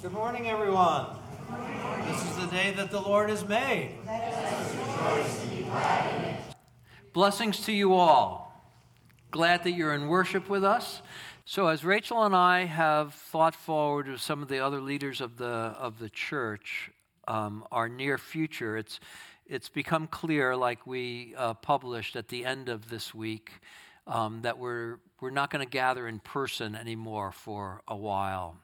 [0.00, 1.06] Good morning, everyone.
[2.06, 3.96] This is the day that the Lord has made.
[7.12, 8.62] Blessings to you all.
[9.32, 11.02] Glad that you're in worship with us.
[11.44, 15.36] So, as Rachel and I have thought forward with some of the other leaders of
[15.36, 16.92] the of the church,
[17.26, 19.00] um, our near future, it's
[19.46, 23.50] it's become clear, like we uh, published at the end of this week,
[24.06, 28.58] um, that we're we're not going to gather in person anymore for a while.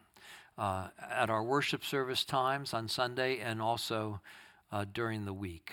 [0.57, 4.21] Uh, at our worship service times on Sunday and also
[4.71, 5.73] uh, during the week.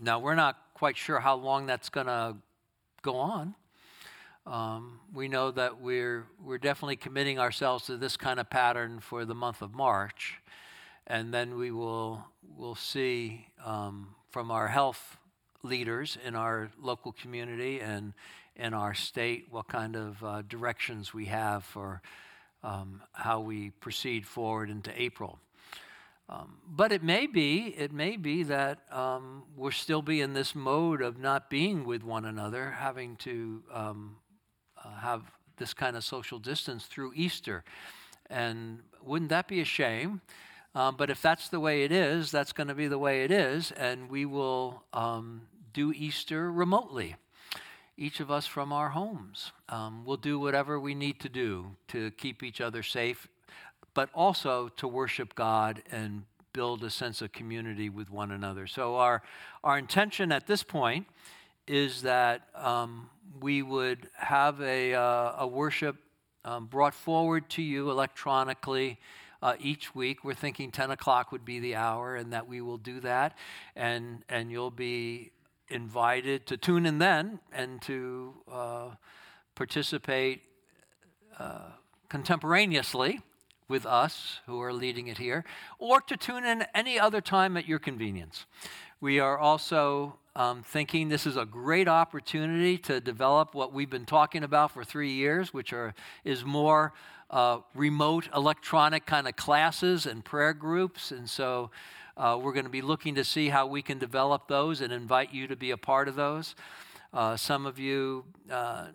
[0.00, 2.36] Now, we're not quite sure how long that's going to
[3.02, 3.56] go on.
[4.46, 9.24] Um, we know that we're, we're definitely committing ourselves to this kind of pattern for
[9.24, 10.38] the month of March.
[11.06, 12.24] And then we will
[12.56, 15.16] will see um, from our health
[15.62, 18.12] leaders in our local community and
[18.54, 22.02] in our state what kind of uh, directions we have for
[22.62, 25.38] um, how we proceed forward into April.
[26.28, 30.54] Um, but it may be, it may be that um, we'll still be in this
[30.54, 34.16] mode of not being with one another, having to um,
[34.82, 35.22] uh, have
[35.56, 37.64] this kind of social distance through Easter.
[38.28, 40.20] And wouldn't that be a shame?
[40.72, 43.32] Um, but if that's the way it is, that's going to be the way it
[43.32, 47.16] is, and we will um, do Easter remotely
[48.00, 49.52] each of us from our homes.
[49.68, 53.28] Um, we'll do whatever we need to do to keep each other safe,
[53.92, 56.22] but also to worship God and
[56.54, 58.66] build a sense of community with one another.
[58.66, 59.22] So, our,
[59.62, 61.06] our intention at this point
[61.66, 65.96] is that um, we would have a, uh, a worship
[66.46, 68.98] um, brought forward to you electronically.
[69.42, 70.22] Uh, each week.
[70.22, 73.38] We're thinking 10 o'clock would be the hour, and that we will do that.
[73.74, 75.32] And, and you'll be
[75.70, 78.90] invited to tune in then and to uh,
[79.54, 80.42] participate
[81.38, 81.70] uh,
[82.08, 83.20] contemporaneously
[83.68, 85.44] with us who are leading it here,
[85.78, 88.46] or to tune in any other time at your convenience.
[89.00, 94.06] We are also um, thinking this is a great opportunity to develop what we've been
[94.06, 95.94] talking about for three years, which are,
[96.24, 96.92] is more
[97.30, 101.12] uh, remote electronic kind of classes and prayer groups.
[101.12, 101.70] And so
[102.16, 105.32] uh, we're going to be looking to see how we can develop those and invite
[105.32, 106.54] you to be a part of those.
[107.12, 108.86] Uh, some of you, uh,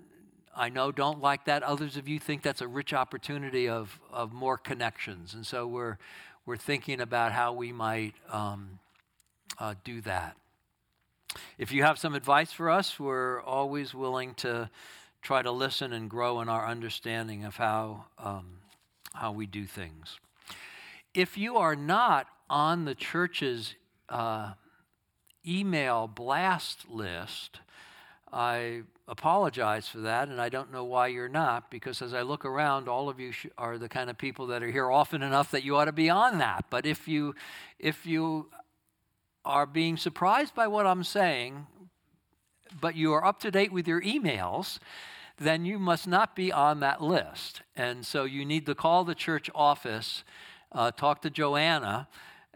[0.56, 1.64] I know, don't like that.
[1.64, 5.34] Others of you think that's a rich opportunity of, of more connections.
[5.34, 5.98] And so we're,
[6.46, 8.80] we're thinking about how we might um,
[9.60, 10.38] uh, do that.
[11.58, 14.70] If you have some advice for us, we're always willing to
[15.22, 18.60] try to listen and grow in our understanding of how, um,
[19.14, 20.20] how we do things.
[21.14, 23.76] If you are not on the church's
[24.10, 24.54] uh,
[25.48, 27.60] email blast list.
[28.32, 32.44] I apologize for that, and I don't know why you're not, because as I look
[32.44, 35.52] around, all of you sh- are the kind of people that are here often enough
[35.52, 36.66] that you ought to be on that.
[36.70, 37.36] But if you,
[37.80, 38.50] if you
[39.46, 41.68] are being surprised by what I'm saying,
[42.82, 44.80] but you are up to date with your emails,
[45.38, 47.62] then you must not be on that list.
[47.76, 50.24] And so you need to call the church office,
[50.72, 52.08] uh, talk to Joanna,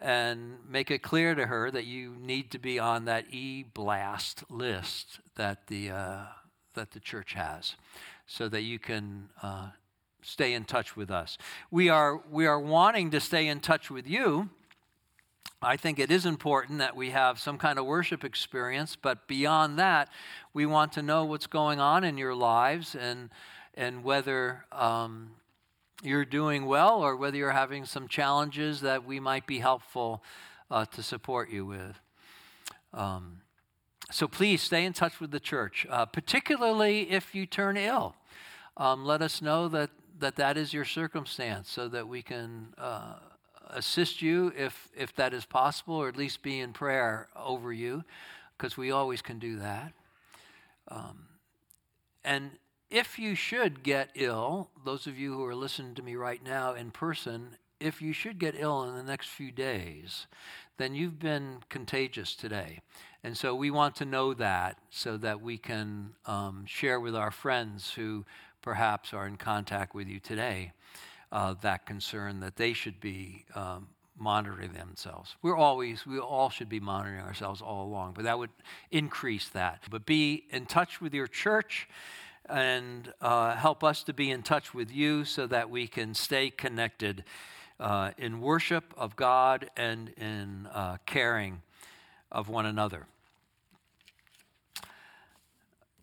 [0.02, 5.20] and make it clear to her that you need to be on that e-blast list
[5.36, 6.26] that the uh,
[6.76, 7.76] that the church has,
[8.26, 9.70] so that you can uh,
[10.22, 11.38] stay in touch with us.
[11.72, 14.50] We are we are wanting to stay in touch with you.
[15.62, 19.78] I think it is important that we have some kind of worship experience, but beyond
[19.78, 20.10] that,
[20.54, 23.30] we want to know what's going on in your lives and
[23.74, 25.32] and whether um,
[26.02, 30.24] you're doing well or whether you're having some challenges that we might be helpful
[30.72, 32.00] uh, to support you with.
[32.94, 33.42] Um,
[34.12, 38.16] so please stay in touch with the church, uh, particularly if you turn ill.
[38.78, 43.16] Um, let us know that, that that is your circumstance so that we can uh,
[43.70, 48.04] assist you if, if that is possible, or at least be in prayer over you,
[48.58, 49.94] because we always can do that.
[50.88, 51.28] Um,
[52.24, 52.52] and
[52.90, 56.74] if you should get ill, those of you who are listening to me right now
[56.74, 60.28] in person, if you should get ill in the next few days,
[60.78, 62.80] then you've been contagious today.
[63.24, 67.32] And so we want to know that so that we can um, share with our
[67.32, 68.26] friends who
[68.62, 70.72] perhaps are in contact with you today
[71.32, 73.88] uh, that concern that they should be um,
[74.18, 75.36] monitoring themselves.
[75.42, 78.50] We're always, we all should be monitoring ourselves all along, but that would
[78.92, 79.84] increase that.
[79.90, 81.88] But be in touch with your church
[82.48, 86.50] and uh, help us to be in touch with you so that we can stay
[86.50, 87.24] connected
[87.80, 91.62] uh, in worship of God and in uh, caring
[92.32, 93.06] of one another.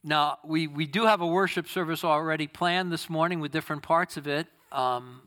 [0.02, 4.16] Now, we, we do have a worship service already planned this morning with different parts
[4.16, 4.46] of it.
[4.70, 5.22] Um,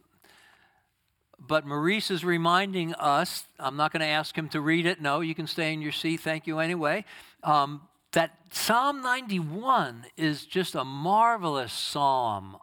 [1.37, 5.01] but Maurice is reminding us, I'm not going to ask him to read it.
[5.01, 6.21] No, you can stay in your seat.
[6.21, 7.05] Thank you anyway.
[7.43, 7.81] Um,
[8.13, 12.57] that Psalm 91 is just a marvelous psalm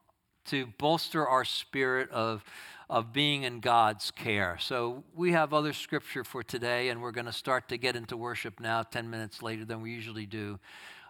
[0.47, 2.45] to bolster our spirit of,
[2.91, 4.59] of being in God's care.
[4.61, 8.17] So we have other scripture for today, and we're going to start to get into
[8.17, 10.59] worship now, 10 minutes later than we usually do.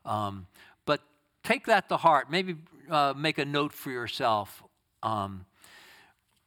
[0.04, 0.46] Um,
[0.84, 1.00] but
[1.42, 2.30] take that to heart.
[2.30, 2.56] Maybe
[2.90, 4.62] uh, make a note for yourself.
[5.02, 5.46] Um,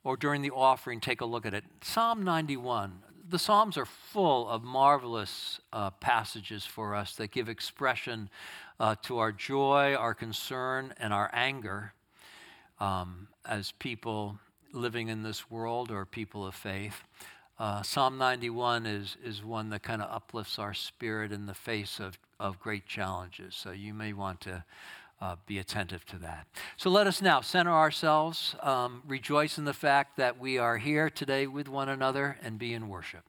[0.04, 1.64] or during the offering, take a look at it.
[1.82, 3.04] Psalm 91.
[3.30, 8.28] The Psalms are full of marvelous uh, passages for us that give expression
[8.80, 11.94] uh, to our joy, our concern, and our anger
[12.80, 14.40] um, as people
[14.74, 17.04] living in this world or people of faith.
[17.60, 22.00] Uh, Psalm 91 is, is one that kind of uplifts our spirit in the face
[22.00, 23.54] of, of great challenges.
[23.54, 24.64] So you may want to
[25.22, 26.48] uh, be attentive to that.
[26.78, 31.10] So let us now center ourselves, um, rejoice in the fact that we are here
[31.10, 33.24] today with one another, and be in worship.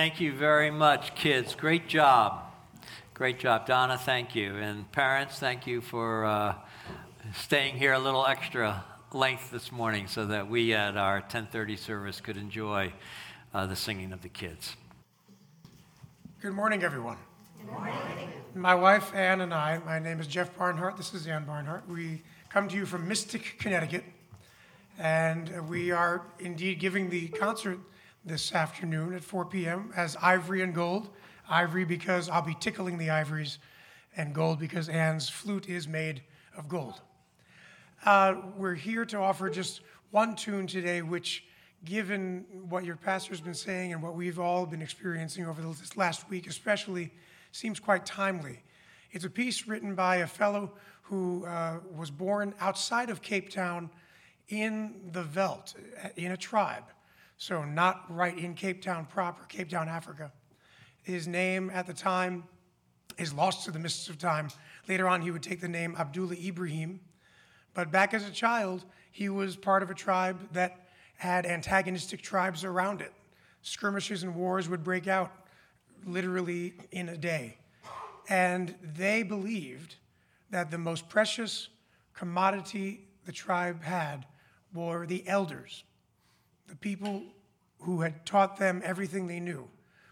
[0.00, 1.54] Thank you very much, kids.
[1.54, 2.44] Great job.
[3.12, 3.66] Great job.
[3.66, 4.56] Donna, thank you.
[4.56, 6.54] And parents, thank you for uh,
[7.34, 12.18] staying here a little extra length this morning so that we at our 1030 service
[12.18, 12.94] could enjoy
[13.52, 14.74] uh, the singing of the kids.
[16.40, 17.18] Good morning, everyone.
[17.58, 17.94] Good morning.
[18.54, 21.86] My wife Anne and I, my name is Jeff Barnhart, this is Anne Barnhart.
[21.86, 24.04] We come to you from Mystic, Connecticut,
[24.98, 27.78] and we are indeed giving the concert
[28.24, 29.92] this afternoon at 4 p.m.
[29.96, 31.08] as Ivory and Gold.
[31.48, 33.58] Ivory because I'll be tickling the ivories,
[34.16, 36.22] and gold because Anne's flute is made
[36.56, 37.00] of gold.
[38.04, 41.44] Uh, we're here to offer just one tune today, which,
[41.84, 46.28] given what your pastor's been saying and what we've all been experiencing over this last
[46.28, 47.12] week, especially,
[47.52, 48.62] seems quite timely.
[49.12, 50.72] It's a piece written by a fellow
[51.02, 53.90] who uh, was born outside of Cape Town
[54.48, 55.74] in the Veldt,
[56.16, 56.84] in a tribe.
[57.40, 60.30] So, not right in Cape Town proper, Cape Town, Africa.
[61.02, 62.44] His name at the time
[63.16, 64.50] is lost to the mists of time.
[64.86, 67.00] Later on, he would take the name Abdullah Ibrahim.
[67.72, 72.62] But back as a child, he was part of a tribe that had antagonistic tribes
[72.62, 73.14] around it.
[73.62, 75.32] Skirmishes and wars would break out
[76.04, 77.56] literally in a day.
[78.28, 79.96] And they believed
[80.50, 81.70] that the most precious
[82.12, 84.26] commodity the tribe had
[84.74, 85.84] were the elders,
[86.70, 87.24] the people
[87.80, 89.68] who had taught them everything they knew,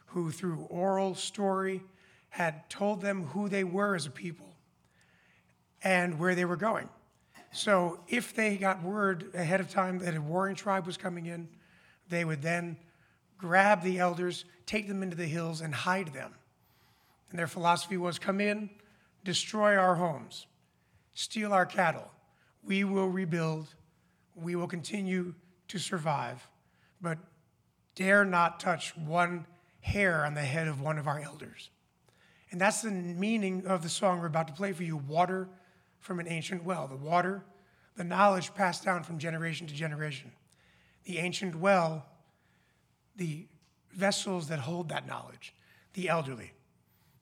[0.06, 1.80] who through oral story
[2.30, 4.56] had told them who they were as a people
[5.82, 6.88] and where they were going.
[7.52, 11.48] So if they got word ahead of time that a warring tribe was coming in,
[12.08, 12.76] they would then
[13.38, 16.34] grab the elders, take them into the hills, and hide them.
[17.30, 18.68] And their philosophy was come in,
[19.22, 20.46] destroy our homes,
[21.14, 22.10] steal our cattle.
[22.64, 23.68] We will rebuild,
[24.34, 25.34] we will continue
[25.68, 26.46] to survive,
[27.00, 27.18] but
[27.94, 29.46] dare not touch one
[29.80, 31.70] hair on the head of one of our elders.
[32.50, 35.48] And that's the meaning of the song we're about to play for you water
[36.00, 36.86] from an ancient well.
[36.86, 37.44] The water,
[37.96, 40.32] the knowledge passed down from generation to generation.
[41.04, 42.06] The ancient well,
[43.16, 43.46] the
[43.92, 45.54] vessels that hold that knowledge,
[45.94, 46.52] the elderly,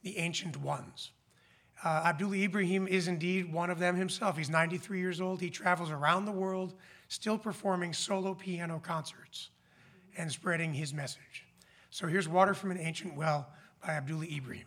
[0.03, 1.11] the ancient ones.
[1.85, 4.37] Uh, Abdullah Ibrahim is indeed one of them himself.
[4.37, 5.41] He's 93 years old.
[5.41, 6.75] He travels around the world,
[7.09, 9.51] still performing solo piano concerts
[10.17, 11.47] and spreading his message.
[11.91, 13.49] So here's Water from an Ancient Well
[13.85, 14.67] by Abdullah Ibrahim.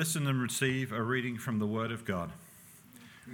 [0.00, 2.32] Listen and receive a reading from the Word of God.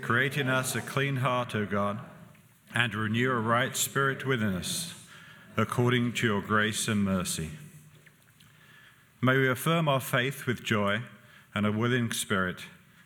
[0.03, 2.01] Create in us a clean heart, O God,
[2.75, 4.93] and renew a right spirit within us,
[5.57, 7.51] according to your grace and mercy.
[9.23, 11.03] May we affirm our faith with joy
[11.55, 12.63] and a willing spirit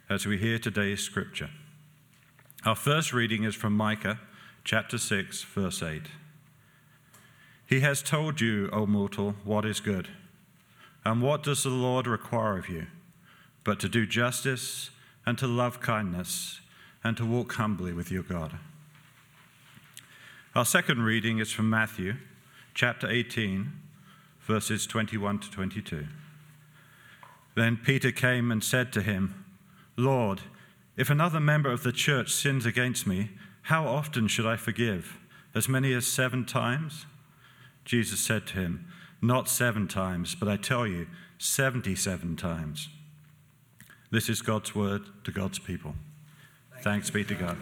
[0.09, 1.51] as we hear today's scripture.
[2.64, 4.20] Our first reading is from Micah
[4.64, 6.05] chapter 6, verse 8.
[7.66, 10.09] He has told you, O mortal, what is good.
[11.05, 12.87] And what does the Lord require of you?
[13.64, 14.90] But to do justice
[15.27, 16.61] and to love kindness
[17.05, 18.59] and to walk humbly with your God.
[20.55, 22.14] Our second reading is from Matthew
[22.75, 23.73] chapter 18,
[24.40, 26.07] verses 21 to 22.
[27.55, 29.44] Then Peter came and said to him,
[29.96, 30.40] Lord,
[30.96, 33.31] if another member of the church sins against me,
[33.62, 35.18] how often should I forgive?
[35.55, 37.07] As many as seven times?
[37.85, 38.87] Jesus said to him,
[39.20, 41.07] Not seven times, but I tell you,
[41.38, 42.88] 77 times.
[44.12, 45.94] This is God's word to God's people.
[46.83, 47.57] Thanks be to God.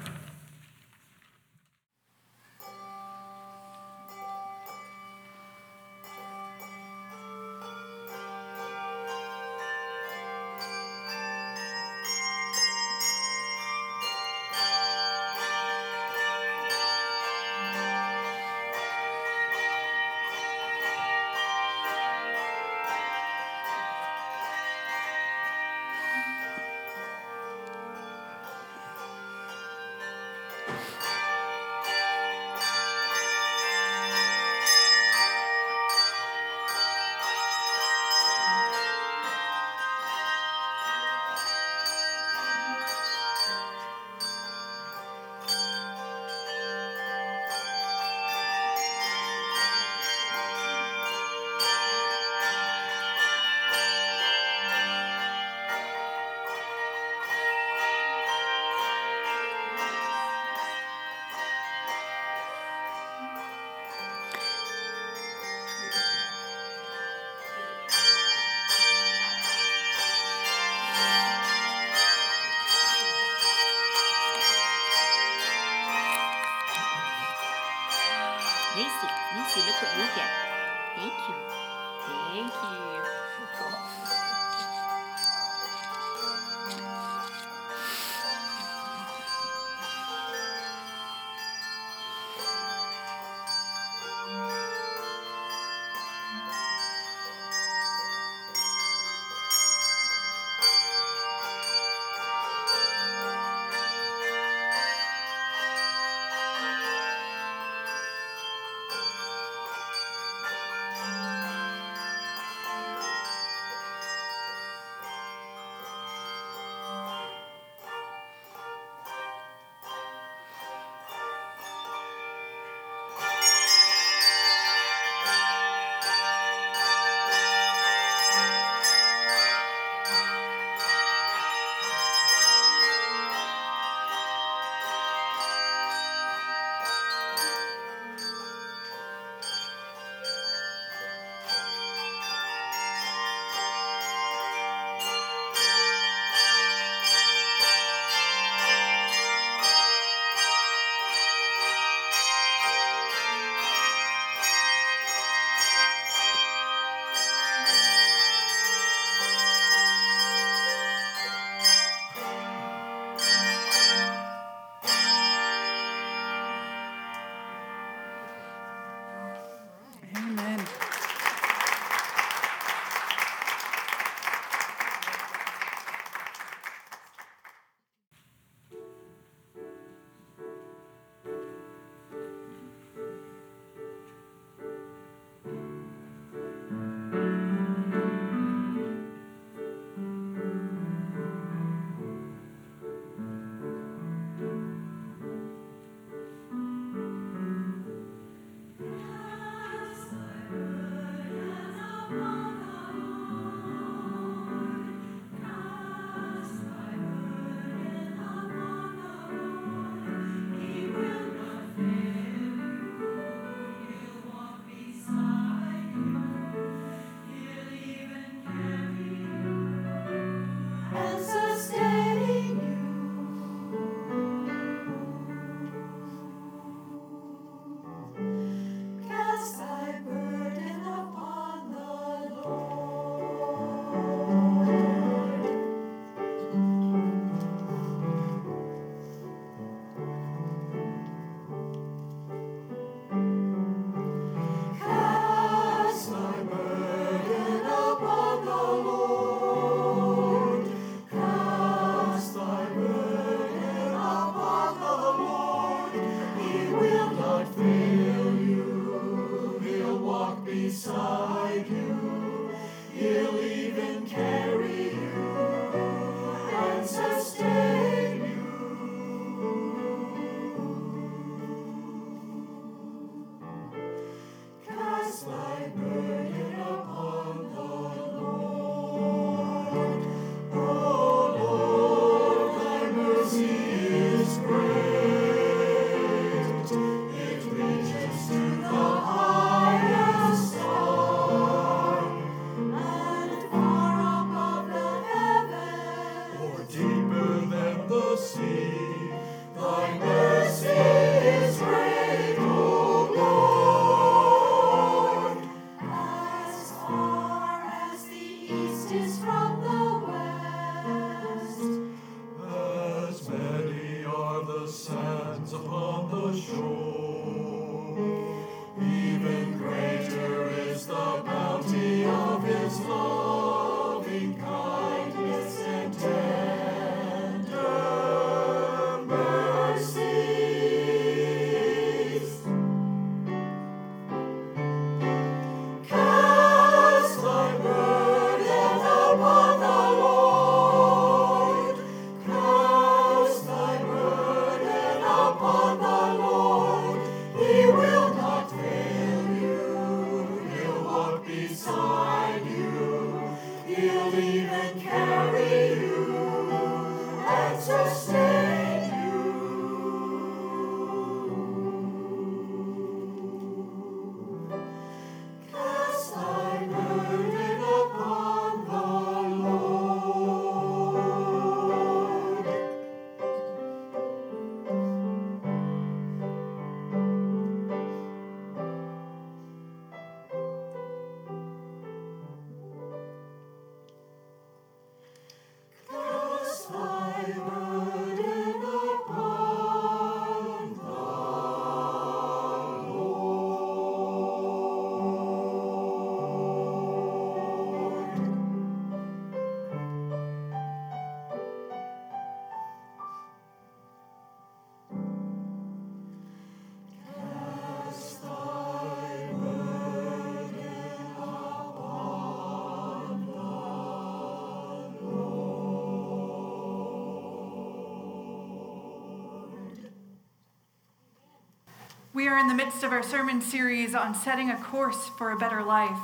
[422.29, 425.63] Are in the midst of our sermon series on setting a course for a better
[425.63, 425.99] life,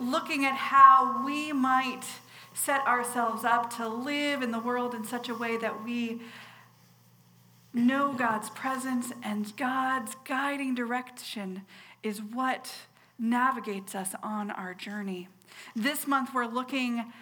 [0.00, 2.04] looking at how we might
[2.54, 6.22] set ourselves up to live in the world in such a way that we
[7.74, 11.66] know God's presence and God's guiding direction
[12.02, 12.72] is what
[13.18, 15.28] navigates us on our journey.
[15.76, 17.12] This month, we're looking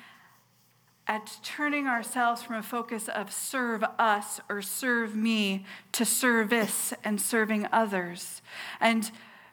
[1.07, 7.21] at turning ourselves from a focus of serve us or serve me to service and
[7.21, 8.43] serving others.
[8.81, 9.11] And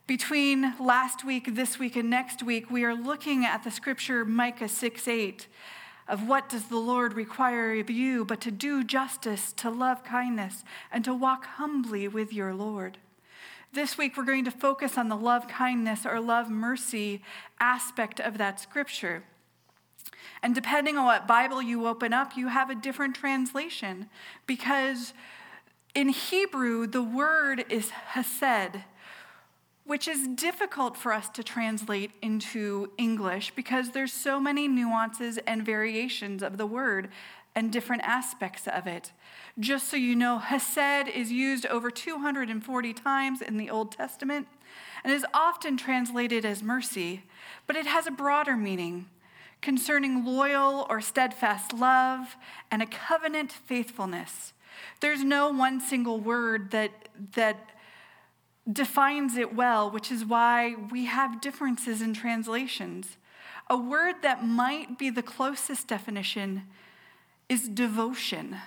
[0.07, 4.67] between last week, this week, and next week, we are looking at the scripture Micah
[4.67, 5.47] 6 8
[6.07, 10.63] of what does the Lord require of you but to do justice, to love kindness,
[10.91, 12.97] and to walk humbly with your Lord.
[13.71, 17.21] This week, we're going to focus on the love kindness or love mercy
[17.59, 19.23] aspect of that scripture.
[20.41, 24.09] And depending on what Bible you open up, you have a different translation
[24.47, 25.13] because
[25.95, 28.81] in Hebrew, the word is hesed,
[29.85, 35.63] which is difficult for us to translate into English because there's so many nuances and
[35.63, 37.09] variations of the word
[37.55, 39.11] and different aspects of it.
[39.59, 44.47] Just so you know, hesed is used over 240 times in the Old Testament
[45.03, 47.23] and is often translated as mercy,
[47.67, 49.05] but it has a broader meaning
[49.63, 52.35] concerning loyal or steadfast love
[52.69, 54.53] and a covenant faithfulness.
[54.99, 56.91] There's no one single word that,
[57.33, 57.71] that
[58.71, 63.17] defines it well, which is why we have differences in translations.
[63.69, 66.63] A word that might be the closest definition
[67.47, 68.57] is devotion.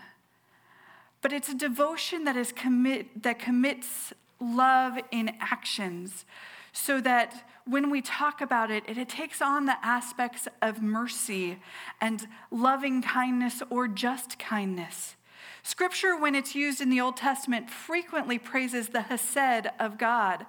[1.21, 6.25] But it's a devotion that is commit that commits love in actions
[6.73, 11.59] so that when we talk about it, it, it, takes on the aspects of mercy
[12.01, 15.17] and loving kindness or just kindness.
[15.63, 20.47] Scripture, when it's used in the Old Testament, frequently praises the Hesed of God.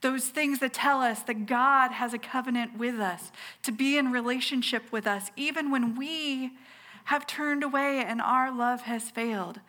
[0.00, 3.32] Those things that tell us that God has a covenant with us,
[3.64, 6.52] to be in relationship with us, even when we
[7.04, 9.60] have turned away and our love has failed.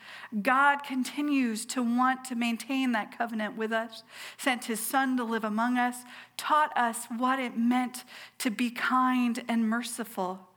[0.42, 4.04] God continues to want to maintain that covenant with us,
[4.38, 5.98] sent his son to live among us,
[6.38, 8.04] taught us what it meant
[8.40, 10.48] to be kind and merciful.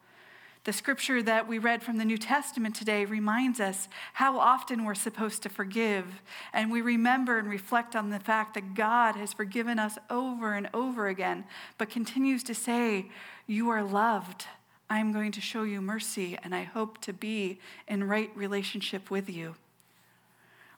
[0.69, 4.95] The scripture that we read from the New Testament today reminds us how often we're
[4.95, 6.05] supposed to forgive.
[6.53, 10.69] And we remember and reflect on the fact that God has forgiven us over and
[10.75, 11.45] over again,
[11.79, 13.09] but continues to say,
[13.47, 14.45] You are loved.
[14.91, 19.29] I'm going to show you mercy, and I hope to be in right relationship with
[19.29, 19.55] you.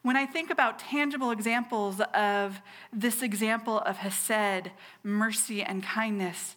[0.03, 2.61] When I think about tangible examples of
[2.93, 4.73] this example of Hesed,
[5.05, 6.57] mercy, and kindness,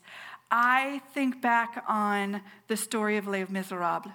[0.49, 4.11] I think back on the story of Les Miserables.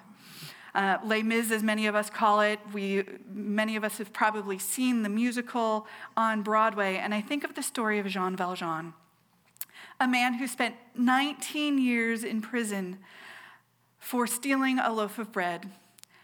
[0.75, 4.59] Uh, Les Mis, as many of us call it, we, many of us have probably
[4.59, 8.95] seen the musical on Broadway, and I think of the story of Jean Valjean,
[10.01, 12.99] a man who spent 19 years in prison
[14.09, 15.69] for stealing a loaf of bread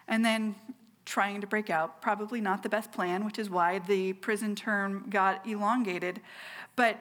[0.08, 0.54] and then
[1.04, 2.00] trying to break out.
[2.00, 6.22] Probably not the best plan, which is why the prison term got elongated.
[6.76, 6.98] But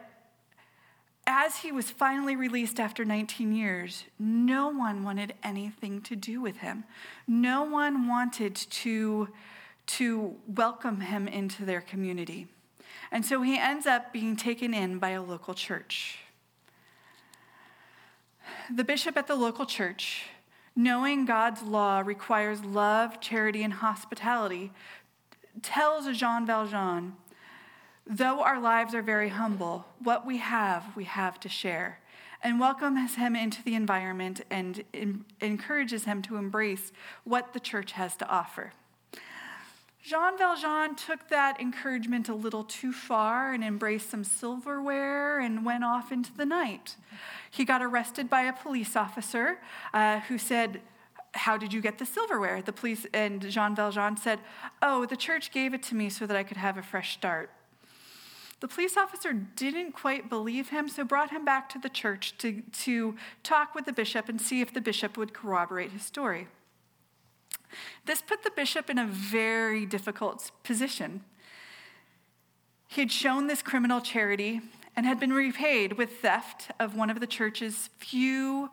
[1.26, 6.58] as he was finally released after 19 years, no one wanted anything to do with
[6.58, 6.84] him.
[7.26, 9.30] No one wanted to,
[9.86, 12.48] to welcome him into their community.
[13.10, 16.19] And so he ends up being taken in by a local church.
[18.69, 20.26] The bishop at the local church
[20.76, 24.72] knowing God's law requires love, charity, and hospitality,
[25.62, 27.14] tells Jean Valjean,
[28.08, 32.00] though our lives are very humble, what we have, we have to share,
[32.42, 34.84] and welcomes him into the environment and
[35.40, 36.92] encourages him to embrace
[37.24, 38.74] what the church has to offer.
[40.04, 45.86] Jean Valjean took that encouragement a little too far and embraced some silverware and went
[45.86, 46.98] off into the night.
[47.50, 49.60] He got arrested by a police officer
[49.94, 50.82] uh, who said,
[51.34, 52.62] How did you get the silverware?
[52.62, 54.39] The police and Jean Valjean said,
[54.82, 57.50] Oh, the church gave it to me so that I could have a fresh start.
[58.60, 62.62] The police officer didn't quite believe him, so brought him back to the church to,
[62.62, 66.48] to talk with the bishop and see if the bishop would corroborate his story.
[68.06, 71.24] This put the bishop in a very difficult position.
[72.88, 74.62] He had shown this criminal charity
[74.96, 78.70] and had been repaid with theft of one of the church's few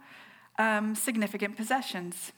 [0.59, 2.33] um, significant possessions.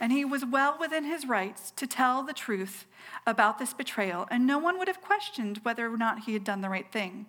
[0.00, 2.86] And he was well within his rights to tell the truth
[3.26, 6.60] about this betrayal, and no one would have questioned whether or not he had done
[6.60, 7.26] the right thing.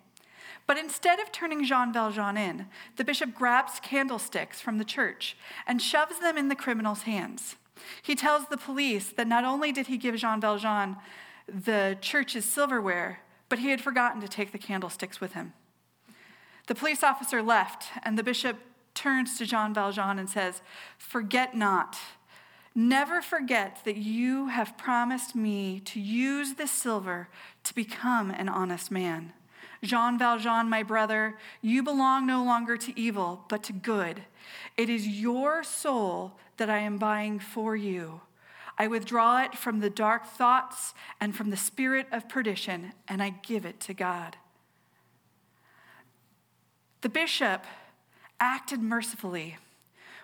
[0.66, 5.80] But instead of turning Jean Valjean in, the bishop grabs candlesticks from the church and
[5.80, 7.56] shoves them in the criminal's hands.
[8.02, 10.96] He tells the police that not only did he give Jean Valjean
[11.48, 15.52] the church's silverware, but he had forgotten to take the candlesticks with him.
[16.66, 18.56] The police officer left, and the bishop
[18.94, 20.62] turns to Jean Valjean and says,
[20.96, 21.98] Forget not,
[22.74, 27.28] never forget that you have promised me to use this silver
[27.64, 29.32] to become an honest man.
[29.84, 34.22] Jean Valjean, my brother, you belong no longer to evil, but to good.
[34.76, 38.20] It is your soul that I am buying for you.
[38.76, 43.30] I withdraw it from the dark thoughts and from the spirit of perdition, and I
[43.30, 44.36] give it to God.
[47.02, 47.64] The bishop
[48.40, 49.58] acted mercifully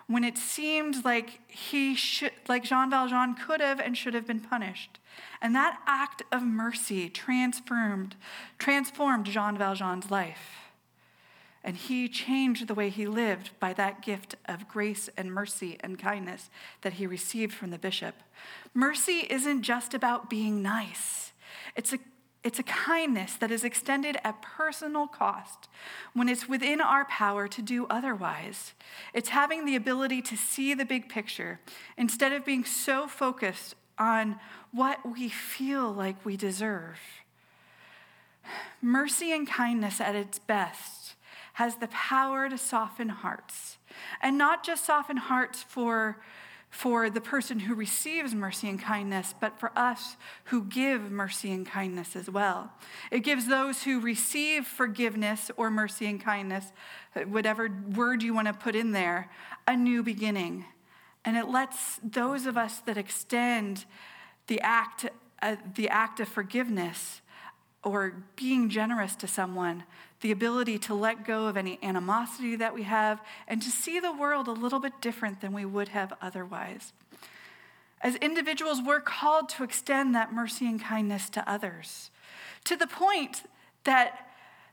[0.07, 4.39] when it seemed like he should, like Jean Valjean could have and should have been
[4.39, 4.99] punished.
[5.41, 8.15] And that act of mercy transformed,
[8.57, 10.71] transformed Jean Valjean's life.
[11.63, 15.99] And he changed the way he lived by that gift of grace and mercy and
[15.99, 16.49] kindness
[16.81, 18.15] that he received from the bishop.
[18.73, 21.33] Mercy isn't just about being nice,
[21.75, 21.99] it's a
[22.43, 25.67] it's a kindness that is extended at personal cost
[26.13, 28.73] when it's within our power to do otherwise.
[29.13, 31.59] It's having the ability to see the big picture
[31.97, 34.39] instead of being so focused on
[34.71, 36.99] what we feel like we deserve.
[38.81, 41.13] Mercy and kindness at its best
[41.53, 43.77] has the power to soften hearts.
[44.21, 46.17] And not just soften hearts for,
[46.71, 51.67] for the person who receives mercy and kindness, but for us who give mercy and
[51.67, 52.71] kindness as well.
[53.11, 56.71] It gives those who receive forgiveness or mercy and kindness,
[57.27, 59.29] whatever word you want to put in there,
[59.67, 60.63] a new beginning.
[61.25, 63.83] And it lets those of us that extend
[64.47, 65.07] the act,
[65.41, 67.21] uh, the act of forgiveness
[67.83, 69.83] or being generous to someone
[70.21, 74.11] the ability to let go of any animosity that we have, and to see the
[74.11, 76.93] world a little bit different than we would have otherwise.
[78.01, 82.11] As individuals, we're called to extend that mercy and kindness to others,
[82.65, 83.43] to the point
[83.83, 84.27] that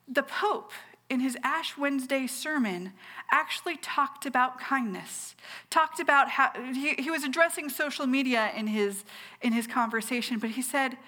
[0.06, 0.72] the Pope,
[1.10, 2.92] in his Ash Wednesday sermon,
[3.30, 5.34] actually talked about kindness,
[5.70, 9.04] talked about how he, he was addressing social media in his,
[9.40, 10.98] in his conversation, but he said,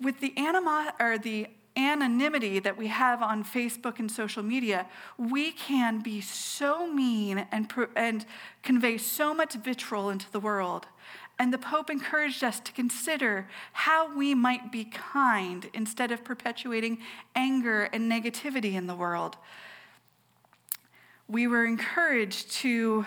[0.00, 1.48] with the anima or the
[1.86, 7.72] anonymity that we have on Facebook and social media, we can be so mean and,
[7.96, 8.26] and
[8.62, 10.86] convey so much vitriol into the world.
[11.38, 16.98] And the Pope encouraged us to consider how we might be kind instead of perpetuating
[17.34, 19.38] anger and negativity in the world.
[21.28, 23.06] We were encouraged to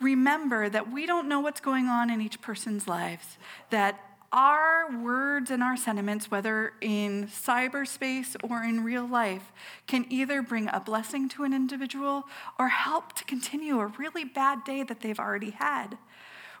[0.00, 3.36] remember that we don't know what's going on in each person's lives,
[3.70, 4.00] that
[4.32, 9.52] our words and our sentiments, whether in cyberspace or in real life,
[9.86, 12.24] can either bring a blessing to an individual
[12.58, 15.98] or help to continue a really bad day that they've already had.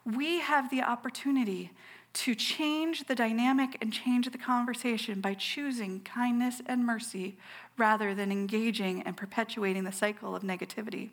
[0.04, 1.70] We have the opportunity
[2.12, 7.36] to change the dynamic and change the conversation by choosing kindness and mercy
[7.78, 11.10] rather than engaging and perpetuating the cycle of negativity.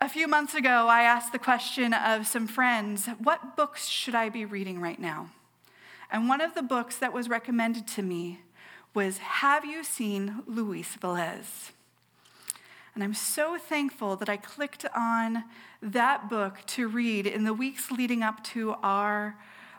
[0.00, 4.28] A few months ago, I asked the question of some friends what books should I
[4.28, 5.30] be reading right now?
[6.10, 8.40] And one of the books that was recommended to me
[8.94, 11.70] was Have You Seen Luis Velez?
[12.94, 15.44] And I'm so thankful that I clicked on
[15.80, 19.36] that book to read in the weeks leading up to our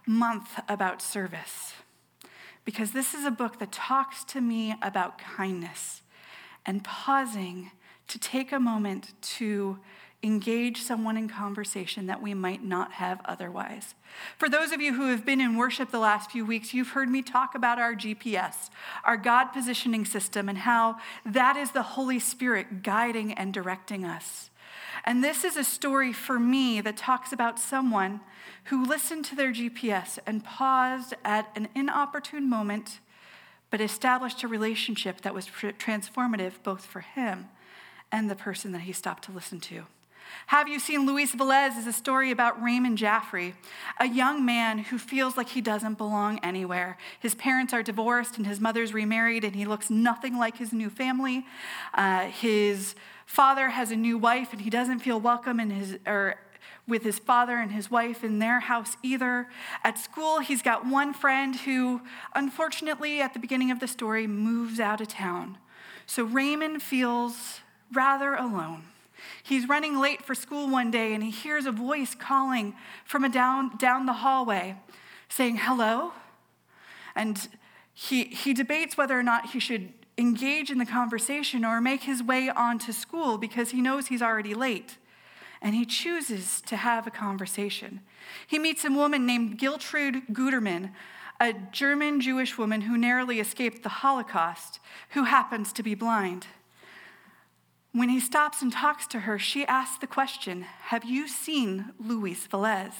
[0.08, 1.74] month about service.
[2.64, 6.02] Because this is a book that talks to me about kindness
[6.66, 7.72] and pausing
[8.12, 9.80] to take a moment to
[10.22, 13.96] engage someone in conversation that we might not have otherwise.
[14.38, 17.10] For those of you who have been in worship the last few weeks, you've heard
[17.10, 18.70] me talk about our GPS,
[19.06, 24.50] our God positioning system, and how that is the Holy Spirit guiding and directing us.
[25.06, 28.20] And this is a story for me that talks about someone
[28.66, 33.00] who listened to their GPS and paused at an inopportune moment,
[33.70, 37.48] but established a relationship that was transformative both for him
[38.12, 39.86] and the person that he stopped to listen to.
[40.48, 43.54] Have You Seen Luis Velez is a story about Raymond Jaffrey,
[44.00, 46.98] a young man who feels like he doesn't belong anywhere.
[47.20, 50.90] His parents are divorced and his mother's remarried, and he looks nothing like his new
[50.90, 51.46] family.
[51.94, 52.96] Uh, his
[53.26, 56.36] father has a new wife, and he doesn't feel welcome in his, or
[56.88, 59.48] with his father and his wife in their house either.
[59.84, 62.02] At school, he's got one friend who,
[62.36, 65.58] unfortunately, at the beginning of the story, moves out of town.
[66.06, 67.61] So Raymond feels
[67.94, 68.84] rather alone.
[69.44, 72.76] He's running late for school one day and he hears a voice calling
[73.06, 74.78] from a down, down the hallway
[75.30, 76.14] saying, Hello?
[77.16, 77.48] And
[77.94, 82.22] he, he debates whether or not he should engage in the conversation or make his
[82.22, 84.98] way on to school because he knows he's already late.
[85.62, 88.02] And he chooses to have a conversation.
[88.48, 90.92] He meets a woman named Gertrude Guterman,
[91.40, 94.80] a German Jewish woman who narrowly escaped the Holocaust,
[95.10, 96.48] who happens to be blind.
[97.94, 102.48] When he stops and talks to her, she asks the question Have you seen Luis
[102.48, 102.94] Velez?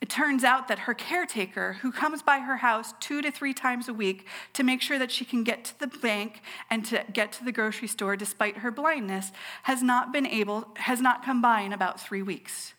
[0.00, 3.88] It turns out that her caretaker, who comes by her house two to three times
[3.88, 7.32] a week to make sure that she can get to the bank and to get
[7.32, 9.32] to the grocery store despite her blindness,
[9.64, 12.74] has not been able, has not come by in about three weeks.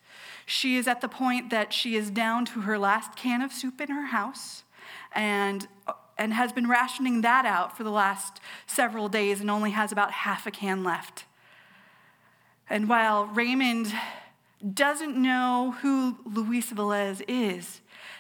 [0.45, 3.81] She is at the point that she is down to her last can of soup
[3.81, 4.63] in her house
[5.11, 5.67] and
[6.19, 10.11] and has been rationing that out for the last several days and only has about
[10.11, 11.23] half a can left.
[12.69, 13.91] And while Raymond
[14.73, 17.79] doesn't know who Luis Velez is,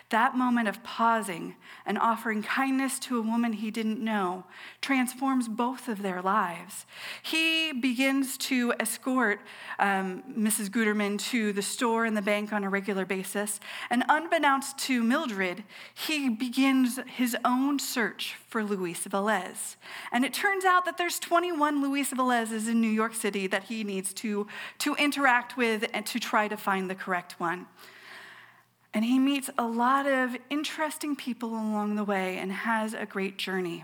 [0.09, 1.55] that moment of pausing
[1.85, 4.43] and offering kindness to a woman he didn't know
[4.81, 6.85] transforms both of their lives.
[7.21, 9.39] He begins to escort
[9.77, 10.69] um, Mrs.
[10.69, 13.59] Guterman to the store and the bank on a regular basis.
[13.89, 19.75] And unbeknownst to Mildred, he begins his own search for Luis Velez.
[20.11, 23.83] And it turns out that there's 21 Luis Velezes in New York City that he
[23.83, 24.47] needs to,
[24.79, 27.67] to interact with and to try to find the correct one.
[28.93, 33.37] And he meets a lot of interesting people along the way and has a great
[33.37, 33.83] journey.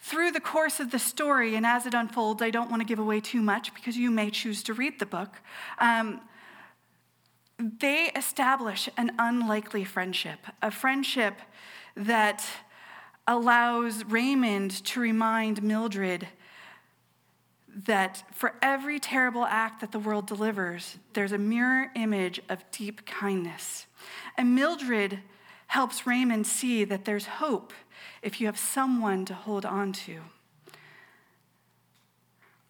[0.00, 2.98] Through the course of the story, and as it unfolds, I don't want to give
[2.98, 5.36] away too much because you may choose to read the book.
[5.78, 6.20] Um,
[7.58, 11.34] they establish an unlikely friendship, a friendship
[11.96, 12.44] that
[13.26, 16.28] allows Raymond to remind Mildred
[17.86, 23.06] that for every terrible act that the world delivers, there's a mirror image of deep
[23.06, 23.86] kindness.
[24.36, 25.20] And Mildred
[25.68, 27.72] helps Raymond see that there's hope
[28.22, 30.20] if you have someone to hold on to.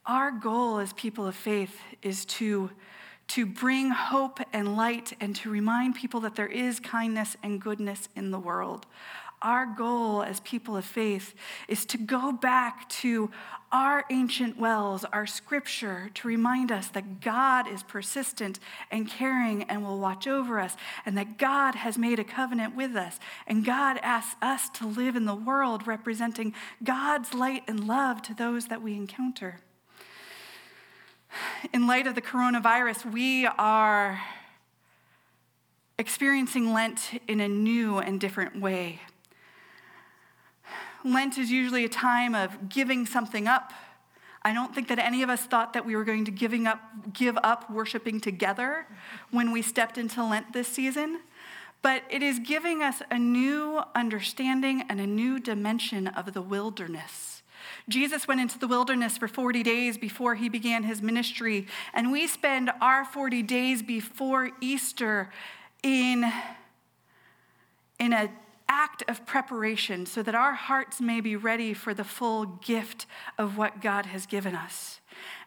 [0.05, 2.71] Our goal as people of faith is to,
[3.29, 8.09] to bring hope and light and to remind people that there is kindness and goodness
[8.17, 8.87] in the world.
[9.41, 11.35] Our goal as people of faith
[11.69, 13.31] is to go back to
[13.71, 18.59] our ancient wells, our scripture, to remind us that God is persistent
[18.91, 20.75] and caring and will watch over us,
[21.05, 23.21] and that God has made a covenant with us.
[23.47, 28.35] And God asks us to live in the world representing God's light and love to
[28.35, 29.61] those that we encounter.
[31.75, 34.21] In light of the coronavirus, we are
[35.99, 39.01] experiencing Lent in a new and different way.
[41.05, 43.73] Lent is usually a time of giving something up.
[44.43, 46.81] I don't think that any of us thought that we were going to giving up,
[47.13, 48.87] give up worshiping together
[49.31, 51.21] when we stepped into Lent this season.
[51.83, 57.43] But it is giving us a new understanding and a new dimension of the wilderness.
[57.89, 62.27] Jesus went into the wilderness for 40 days before he began his ministry, and we
[62.27, 65.31] spend our 40 days before Easter
[65.83, 66.31] in,
[67.99, 68.31] in a
[68.69, 73.07] act of preparation so that our hearts may be ready for the full gift
[73.39, 75.01] of what God has given us.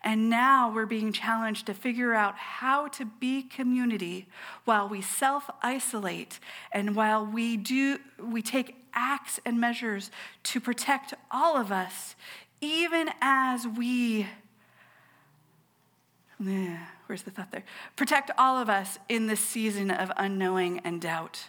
[0.04, 4.28] And now we're being challenged to figure out how to be community
[4.66, 6.40] while we self isolate
[6.72, 10.12] and while we do we take acts and measures
[10.44, 12.16] to protect all of us
[12.60, 14.28] even as we
[17.06, 17.64] where's the thought there?
[17.96, 21.48] Protect all of us in this season of unknowing and doubt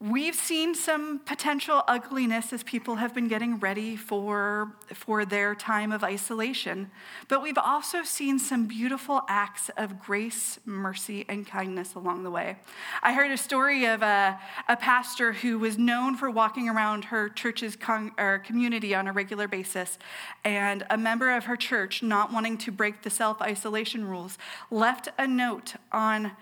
[0.00, 5.92] We've seen some potential ugliness as people have been getting ready for, for their time
[5.92, 6.90] of isolation,
[7.28, 12.56] but we've also seen some beautiful acts of grace, mercy, and kindness along the way.
[13.04, 14.38] I heard a story of a,
[14.68, 18.10] a pastor who was known for walking around her church's con,
[18.44, 19.98] community on a regular basis,
[20.44, 24.38] and a member of her church, not wanting to break the self isolation rules,
[24.72, 26.32] left a note on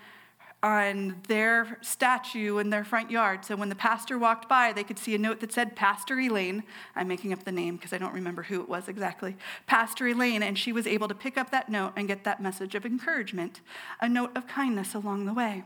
[0.62, 3.44] on their statue in their front yard.
[3.44, 6.62] So when the pastor walked by, they could see a note that said Pastor Elaine.
[6.94, 9.36] I'm making up the name because I don't remember who it was exactly.
[9.66, 12.76] Pastor Elaine, and she was able to pick up that note and get that message
[12.76, 13.60] of encouragement,
[14.00, 15.64] a note of kindness along the way.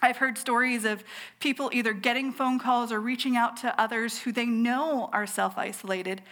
[0.00, 1.04] I've heard stories of
[1.40, 5.58] people either getting phone calls or reaching out to others who they know are self
[5.58, 6.22] isolated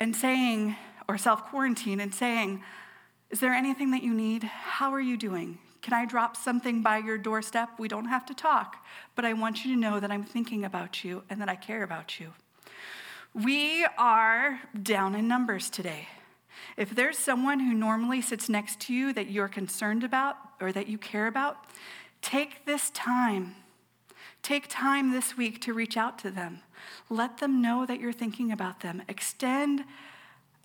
[0.00, 0.76] and saying,
[1.08, 2.62] or self quarantine, and saying,
[3.30, 4.42] Is there anything that you need?
[4.42, 5.58] How are you doing?
[5.84, 7.78] Can I drop something by your doorstep?
[7.78, 8.82] We don't have to talk,
[9.14, 11.82] but I want you to know that I'm thinking about you and that I care
[11.82, 12.32] about you.
[13.34, 16.08] We are down in numbers today.
[16.78, 20.88] If there's someone who normally sits next to you that you're concerned about or that
[20.88, 21.58] you care about,
[22.22, 23.54] take this time.
[24.42, 26.62] Take time this week to reach out to them.
[27.10, 29.02] Let them know that you're thinking about them.
[29.06, 29.84] Extend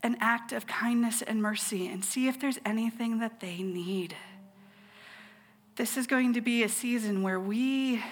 [0.01, 4.15] an act of kindness and mercy and see if there's anything that they need.
[5.79, 8.03] This is going to be a season where we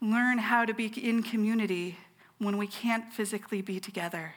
[0.00, 1.98] learn how to be in community
[2.38, 4.34] when we can't physically be together.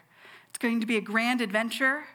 [0.50, 2.06] It's going to be a grand adventure,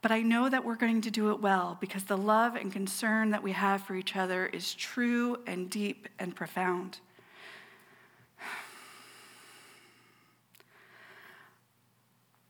[0.00, 3.28] but I know that we're going to do it well because the love and concern
[3.32, 7.00] that we have for each other is true and deep and profound.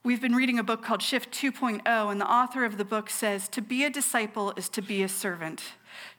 [0.05, 3.49] We've been reading a book called Shift 2.0, and the author of the book says
[3.49, 5.73] to be a disciple is to be a servant.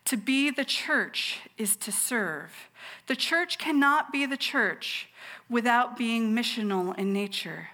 [0.06, 2.70] To be the church is to serve.
[3.08, 5.10] The church cannot be the church
[5.50, 7.70] without being missional in nature.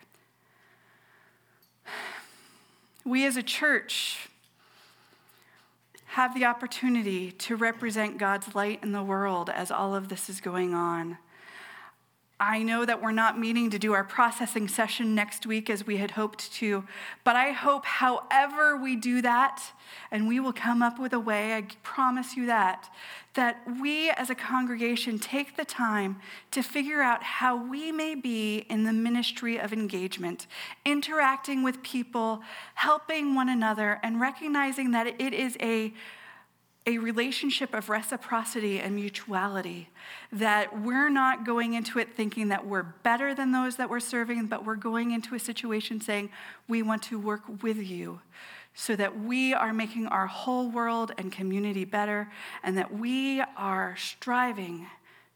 [3.06, 4.30] We as a church
[6.08, 10.41] have the opportunity to represent God's light in the world as all of this is
[10.41, 11.18] going on.
[12.39, 15.97] I know that we're not meeting to do our processing session next week as we
[15.97, 16.83] had hoped to,
[17.23, 19.63] but I hope, however, we do that,
[20.11, 22.93] and we will come up with a way, I promise you that,
[23.33, 26.19] that we as a congregation take the time
[26.51, 30.45] to figure out how we may be in the ministry of engagement,
[30.85, 32.43] interacting with people,
[32.75, 35.91] helping one another, and recognizing that it is a
[36.88, 39.89] a relationship of reciprocity and mutuality.
[40.31, 44.47] That we're not going into it thinking that we're better than those that we're serving,
[44.47, 46.29] but we're going into a situation saying,
[46.67, 48.21] we want to work with you
[48.73, 52.31] so that we are making our whole world and community better,
[52.63, 54.85] and that we are striving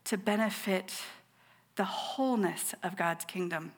[0.06, 0.94] to benefit
[1.76, 3.74] the wholeness of God's kingdom.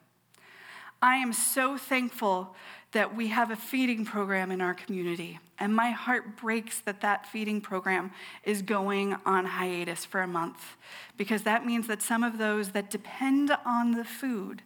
[1.04, 2.56] I am so thankful
[2.93, 5.38] that we have a feeding program in our community.
[5.60, 8.12] And my heart breaks that that feeding program
[8.45, 10.78] is going on hiatus for a month
[11.18, 14.62] because that means that some of those that depend on the food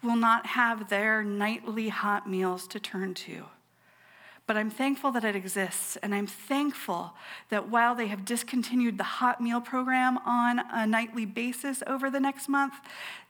[0.00, 3.46] will not have their nightly hot meals to turn to.
[4.46, 7.14] But I'm thankful that it exists, and I'm thankful
[7.48, 12.20] that while they have discontinued the hot meal program on a nightly basis over the
[12.20, 12.74] next month,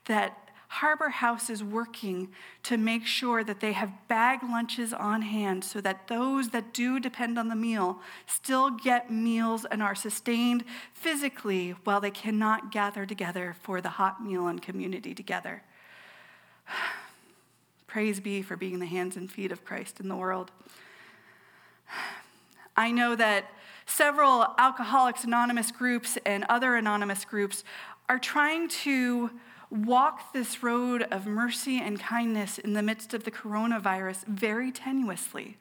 [0.07, 0.44] that
[0.75, 2.31] Harbor House is working
[2.65, 6.99] to make sure that they have bag lunches on hand so that those that do
[6.99, 13.07] depend on the meal still get meals and are sustained physically while they cannot gather
[13.07, 15.63] together for the hot meal and community together.
[17.87, 20.51] Praise be for being the hands and feet of Christ in the world.
[22.77, 23.45] I know that
[23.87, 27.63] several Alcoholics Anonymous groups and other anonymous groups
[28.09, 29.31] are trying to
[29.75, 35.57] walk this road of mercy and kindness in the midst of the coronavirus very tenuously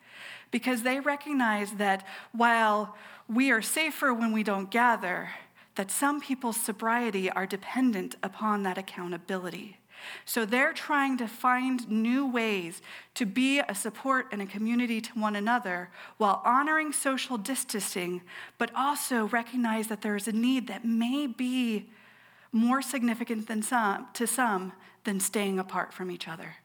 [0.51, 2.95] because they recognize that while
[3.27, 5.31] we are safer when we don't gather,
[5.75, 9.77] that some people's sobriety are dependent upon that accountability.
[10.25, 12.81] So they're trying to find new ways
[13.15, 18.21] to be a support and a community to one another while honoring social distancing,
[18.59, 21.89] but also recognize that there is a need that may be
[22.53, 24.71] more significant than some, to some
[25.03, 26.55] than staying apart from each other.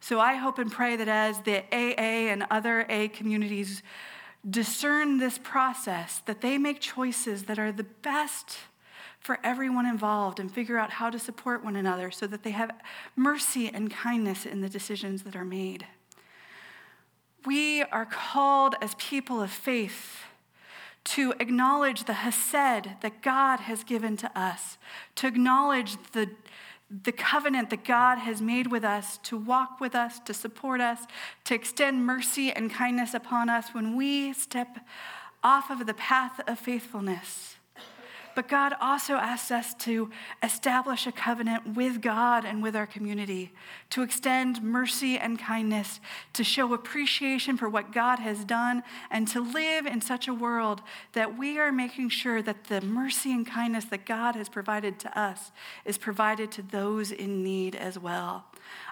[0.00, 3.82] So I hope and pray that as the AA and other A communities
[4.48, 8.58] discern this process, that they make choices that are the best
[9.20, 12.70] for everyone involved and figure out how to support one another so that they have
[13.14, 15.86] mercy and kindness in the decisions that are made.
[17.44, 20.24] We are called as people of faith
[21.04, 24.78] to acknowledge the hesed that God has given to us,
[25.16, 26.30] to acknowledge the,
[26.90, 31.06] the covenant that God has made with us, to walk with us, to support us,
[31.44, 34.78] to extend mercy and kindness upon us when we step
[35.42, 37.56] off of the path of faithfulness.
[38.34, 40.10] But God also asks us to
[40.42, 43.52] establish a covenant with God and with our community,
[43.90, 46.00] to extend mercy and kindness,
[46.34, 50.82] to show appreciation for what God has done, and to live in such a world
[51.12, 55.18] that we are making sure that the mercy and kindness that God has provided to
[55.18, 55.50] us
[55.84, 58.44] is provided to those in need as well.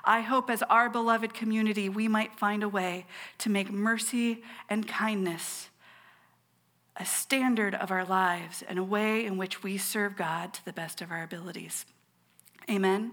[0.05, 3.07] I hope as our beloved community, we might find a way
[3.39, 5.68] to make mercy and kindness
[6.99, 10.73] a standard of our lives and a way in which we serve God to the
[10.73, 11.87] best of our abilities.
[12.69, 13.13] Amen.